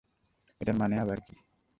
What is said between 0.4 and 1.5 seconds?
এটার মানে আবার কী?